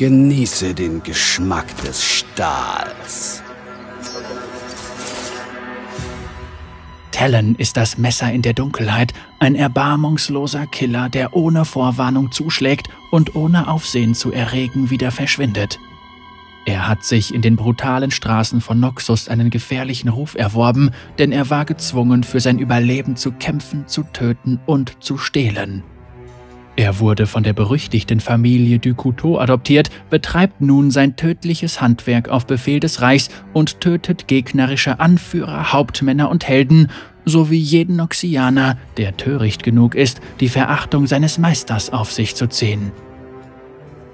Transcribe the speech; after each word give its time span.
Genieße 0.00 0.72
den 0.72 1.02
Geschmack 1.02 1.66
des 1.84 2.02
Stahls. 2.02 3.42
Talon 7.12 7.54
ist 7.56 7.76
das 7.76 7.98
Messer 7.98 8.32
in 8.32 8.40
der 8.40 8.54
Dunkelheit, 8.54 9.12
ein 9.40 9.54
erbarmungsloser 9.54 10.66
Killer, 10.68 11.10
der 11.10 11.36
ohne 11.36 11.66
Vorwarnung 11.66 12.32
zuschlägt 12.32 12.88
und 13.10 13.34
ohne 13.36 13.68
Aufsehen 13.68 14.14
zu 14.14 14.32
erregen 14.32 14.88
wieder 14.88 15.10
verschwindet. 15.10 15.78
Er 16.64 16.88
hat 16.88 17.04
sich 17.04 17.34
in 17.34 17.42
den 17.42 17.56
brutalen 17.56 18.10
Straßen 18.10 18.62
von 18.62 18.80
Noxus 18.80 19.28
einen 19.28 19.50
gefährlichen 19.50 20.08
Ruf 20.08 20.34
erworben, 20.34 20.92
denn 21.18 21.30
er 21.30 21.50
war 21.50 21.66
gezwungen, 21.66 22.24
für 22.24 22.40
sein 22.40 22.58
Überleben 22.58 23.16
zu 23.16 23.32
kämpfen, 23.32 23.86
zu 23.86 24.04
töten 24.04 24.60
und 24.64 25.04
zu 25.04 25.18
stehlen. 25.18 25.84
Er 26.80 26.98
wurde 26.98 27.26
von 27.26 27.42
der 27.42 27.52
berüchtigten 27.52 28.20
Familie 28.20 28.78
Ducouteau 28.78 29.38
adoptiert, 29.38 29.90
betreibt 30.08 30.62
nun 30.62 30.90
sein 30.90 31.14
tödliches 31.14 31.82
Handwerk 31.82 32.30
auf 32.30 32.46
Befehl 32.46 32.80
des 32.80 33.02
Reichs 33.02 33.28
und 33.52 33.82
tötet 33.82 34.28
gegnerische 34.28 34.98
Anführer, 34.98 35.74
Hauptmänner 35.74 36.30
und 36.30 36.48
Helden 36.48 36.88
sowie 37.26 37.58
jeden 37.58 37.96
Noxianer, 37.96 38.78
der 38.96 39.14
töricht 39.18 39.62
genug 39.62 39.94
ist, 39.94 40.22
die 40.40 40.48
Verachtung 40.48 41.06
seines 41.06 41.36
Meisters 41.36 41.90
auf 41.90 42.12
sich 42.12 42.34
zu 42.34 42.46
ziehen. 42.46 42.92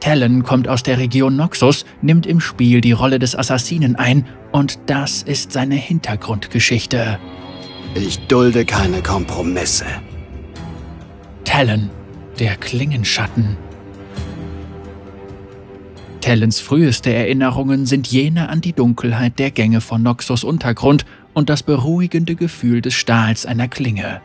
Talon 0.01 0.42
kommt 0.42 0.66
aus 0.66 0.82
der 0.82 0.98
Region 0.98 1.37
Noxus, 1.37 1.84
nimmt 2.02 2.26
im 2.26 2.40
Spiel 2.40 2.80
die 2.80 2.90
Rolle 2.90 3.20
des 3.20 3.37
Assassinen 3.37 3.95
ein 3.95 4.26
und 4.51 4.80
das 4.87 5.23
ist 5.23 5.52
seine 5.52 5.76
Hintergrundgeschichte. 5.76 7.20
Ich 7.95 8.18
dulde 8.26 8.64
keine 8.64 9.02
Kompromisse. 9.02 9.87
Talon, 11.45 11.90
der 12.38 12.56
Klingenschatten. 12.56 13.56
Talons 16.20 16.60
früheste 16.60 17.12
Erinnerungen 17.12 17.86
sind 17.86 18.09
jene 18.09 18.48
an 18.48 18.60
die 18.60 18.73
Dunkelheit 18.73 19.38
der 19.38 19.51
Gänge 19.51 19.80
von 19.80 20.02
Noxus 20.02 20.45
Untergrund 20.45 21.07
und 21.34 21.48
das 21.48 21.62
beruhigende 21.62 22.34
Gefühl 22.34 22.80
des 22.80 22.95
Stahls 22.95 23.46
einer 23.46 23.68
Klinge. 23.68 24.20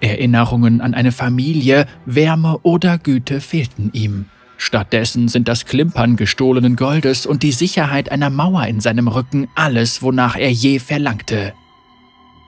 Erinnerungen 0.00 0.80
an 0.80 0.94
eine 0.94 1.12
Familie, 1.12 1.86
Wärme 2.06 2.58
oder 2.62 2.98
Güte 2.98 3.40
fehlten 3.40 3.90
ihm. 3.92 4.26
Stattdessen 4.56 5.28
sind 5.28 5.48
das 5.48 5.66
Klimpern 5.66 6.16
gestohlenen 6.16 6.76
Goldes 6.76 7.26
und 7.26 7.42
die 7.42 7.52
Sicherheit 7.52 8.10
einer 8.10 8.30
Mauer 8.30 8.66
in 8.66 8.80
seinem 8.80 9.06
Rücken 9.06 9.48
alles, 9.54 10.02
wonach 10.02 10.36
er 10.36 10.50
je 10.50 10.78
verlangte. 10.78 11.52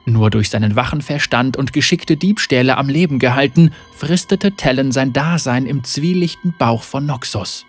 Nur 0.05 0.29
durch 0.29 0.49
seinen 0.49 0.75
wachen 0.75 1.01
Verstand 1.01 1.57
und 1.57 1.73
geschickte 1.73 2.17
Diebstähle 2.17 2.77
am 2.77 2.89
Leben 2.89 3.19
gehalten, 3.19 3.71
fristete 3.95 4.55
Talon 4.55 4.91
sein 4.91 5.13
Dasein 5.13 5.65
im 5.65 5.83
zwielichten 5.83 6.53
Bauch 6.57 6.83
von 6.83 7.05
Noxus. 7.05 7.65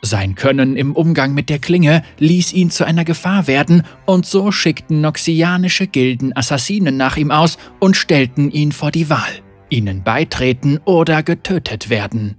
Sein 0.00 0.36
Können 0.36 0.76
im 0.76 0.92
Umgang 0.92 1.34
mit 1.34 1.48
der 1.48 1.58
Klinge 1.58 2.02
ließ 2.18 2.52
ihn 2.52 2.70
zu 2.70 2.84
einer 2.84 3.04
Gefahr 3.04 3.46
werden, 3.46 3.82
und 4.06 4.26
so 4.26 4.52
schickten 4.52 5.00
noxianische 5.00 5.86
Gilden 5.88 6.36
Assassinen 6.36 6.96
nach 6.96 7.16
ihm 7.16 7.30
aus 7.30 7.58
und 7.80 7.96
stellten 7.96 8.50
ihn 8.50 8.70
vor 8.70 8.92
die 8.92 9.10
Wahl, 9.10 9.40
ihnen 9.70 10.04
beitreten 10.04 10.78
oder 10.84 11.22
getötet 11.22 11.90
werden. 11.90 12.36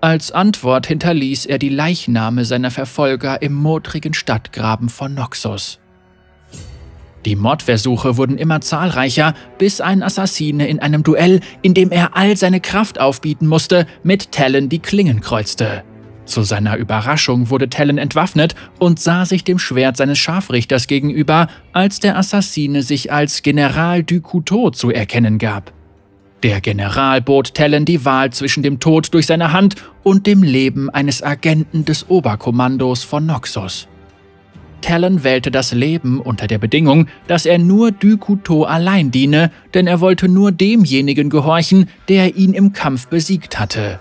Als 0.00 0.30
Antwort 0.32 0.86
hinterließ 0.86 1.46
er 1.46 1.58
die 1.58 1.70
Leichname 1.70 2.44
seiner 2.44 2.70
Verfolger 2.70 3.40
im 3.42 3.54
modrigen 3.54 4.14
Stadtgraben 4.14 4.88
von 4.88 5.14
Noxus. 5.14 5.80
Die 7.24 7.36
Mordversuche 7.36 8.18
wurden 8.18 8.36
immer 8.36 8.60
zahlreicher, 8.60 9.34
bis 9.58 9.80
ein 9.80 10.02
Assassine 10.02 10.68
in 10.68 10.80
einem 10.80 11.02
Duell, 11.02 11.40
in 11.62 11.72
dem 11.72 11.90
er 11.90 12.16
all 12.16 12.36
seine 12.36 12.60
Kraft 12.60 13.00
aufbieten 13.00 13.46
musste, 13.46 13.86
mit 14.02 14.32
Talon 14.32 14.68
die 14.68 14.80
Klingen 14.80 15.20
kreuzte. 15.20 15.84
Zu 16.26 16.42
seiner 16.42 16.76
Überraschung 16.76 17.50
wurde 17.50 17.68
Talon 17.68 17.98
entwaffnet 17.98 18.54
und 18.78 18.98
sah 18.98 19.24
sich 19.26 19.44
dem 19.44 19.58
Schwert 19.58 19.96
seines 19.96 20.18
Scharfrichters 20.18 20.86
gegenüber, 20.86 21.48
als 21.72 22.00
der 22.00 22.16
Assassine 22.16 22.82
sich 22.82 23.12
als 23.12 23.42
General 23.42 24.02
du 24.02 24.20
Couteau 24.20 24.70
zu 24.70 24.90
erkennen 24.90 25.38
gab. 25.38 25.72
Der 26.42 26.60
General 26.60 27.22
bot 27.22 27.54
Talon 27.54 27.86
die 27.86 28.04
Wahl 28.04 28.30
zwischen 28.30 28.62
dem 28.62 28.80
Tod 28.80 29.14
durch 29.14 29.26
seine 29.26 29.52
Hand 29.52 29.76
und 30.02 30.26
dem 30.26 30.42
Leben 30.42 30.90
eines 30.90 31.22
Agenten 31.22 31.86
des 31.86 32.10
Oberkommandos 32.10 33.02
von 33.02 33.24
Noxus. 33.24 33.88
Talon 34.84 35.24
wählte 35.24 35.50
das 35.50 35.72
Leben 35.72 36.20
unter 36.20 36.46
der 36.46 36.58
Bedingung, 36.58 37.08
dass 37.26 37.46
er 37.46 37.56
nur 37.56 37.90
du 37.90 38.18
Couteau 38.18 38.64
allein 38.64 39.10
diene, 39.10 39.50
denn 39.72 39.86
er 39.86 40.02
wollte 40.02 40.28
nur 40.28 40.52
demjenigen 40.52 41.30
gehorchen, 41.30 41.88
der 42.10 42.36
ihn 42.36 42.52
im 42.52 42.74
Kampf 42.74 43.06
besiegt 43.06 43.58
hatte. 43.58 43.98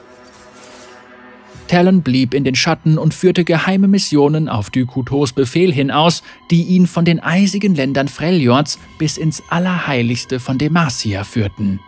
Talon 1.69 2.01
blieb 2.01 2.33
in 2.33 2.43
den 2.43 2.55
Schatten 2.55 2.97
und 2.97 3.13
führte 3.13 3.45
geheime 3.45 3.87
Missionen 3.87 4.49
auf 4.49 4.71
Dukutos 4.71 5.31
Befehl 5.31 5.71
hin 5.71 5.89
aus, 5.89 6.21
die 6.51 6.63
ihn 6.63 6.85
von 6.85 7.05
den 7.05 7.21
eisigen 7.21 7.75
Ländern 7.75 8.09
Freljords 8.09 8.77
bis 8.99 9.17
ins 9.17 9.41
Allerheiligste 9.47 10.41
von 10.41 10.57
Demacia 10.57 11.23
führten. 11.23 11.79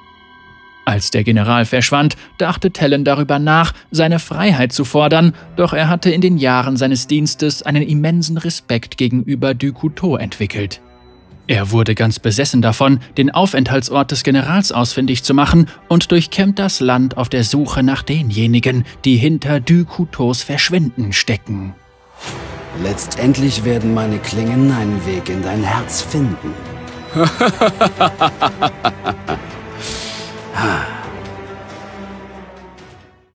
Als 0.85 1.09
der 1.09 1.23
General 1.23 1.65
verschwand, 1.65 2.15
dachte 2.37 2.71
Talon 2.71 3.03
darüber 3.03 3.39
nach, 3.39 3.73
seine 3.89 4.19
Freiheit 4.19 4.71
zu 4.71 4.85
fordern, 4.85 5.33
doch 5.55 5.73
er 5.73 5.89
hatte 5.89 6.11
in 6.11 6.21
den 6.21 6.37
Jahren 6.37 6.77
seines 6.77 7.07
Dienstes 7.07 7.63
einen 7.63 7.81
immensen 7.81 8.37
Respekt 8.37 8.97
gegenüber 8.97 9.55
Dukuto 9.55 10.15
entwickelt. 10.15 10.81
Er 11.47 11.71
wurde 11.71 11.95
ganz 11.95 12.19
besessen 12.19 12.61
davon, 12.61 12.99
den 13.17 13.31
Aufenthaltsort 13.31 14.11
des 14.11 14.23
Generals 14.23 14.71
ausfindig 14.71 15.23
zu 15.23 15.33
machen 15.33 15.67
und 15.87 16.11
durchkämmt 16.11 16.57
das 16.59 16.79
Land 16.79 17.17
auf 17.17 17.29
der 17.29 17.43
Suche 17.43 17.83
nach 17.83 18.03
denjenigen, 18.03 18.83
die 19.05 19.17
hinter 19.17 19.59
Dukutos 19.59 20.43
Verschwinden 20.43 21.13
stecken. 21.13 21.75
Letztendlich 22.83 23.63
werden 23.63 23.93
meine 23.93 24.19
Klingen 24.19 24.71
einen 24.71 25.05
Weg 25.05 25.29
in 25.29 25.41
dein 25.41 25.63
Herz 25.63 26.01
finden. 26.01 26.53